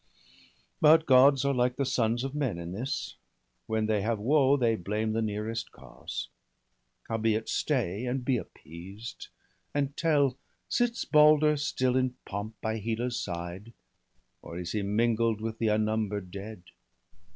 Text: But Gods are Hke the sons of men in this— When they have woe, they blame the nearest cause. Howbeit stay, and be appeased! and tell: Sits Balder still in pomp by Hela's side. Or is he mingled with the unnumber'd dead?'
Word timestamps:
But 0.79 1.05
Gods 1.05 1.45
are 1.45 1.53
Hke 1.53 1.75
the 1.75 1.85
sons 1.85 2.23
of 2.23 2.33
men 2.33 2.57
in 2.57 2.71
this— 2.71 3.17
When 3.67 3.85
they 3.85 4.01
have 4.01 4.17
woe, 4.17 4.57
they 4.57 4.75
blame 4.75 5.13
the 5.13 5.21
nearest 5.21 5.71
cause. 5.71 6.27
Howbeit 7.07 7.47
stay, 7.47 8.07
and 8.07 8.25
be 8.25 8.37
appeased! 8.37 9.27
and 9.75 9.95
tell: 9.95 10.39
Sits 10.67 11.05
Balder 11.05 11.55
still 11.55 11.95
in 11.95 12.15
pomp 12.25 12.55
by 12.61 12.79
Hela's 12.79 13.19
side. 13.19 13.73
Or 14.41 14.57
is 14.57 14.71
he 14.71 14.81
mingled 14.81 15.39
with 15.39 15.59
the 15.59 15.67
unnumber'd 15.67 16.31
dead?' 16.31 16.63